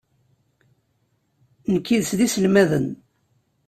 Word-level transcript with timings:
Nekk 1.73 1.87
yid-s 1.91 2.11
d 2.17 2.19
iselmaden. 2.25 2.87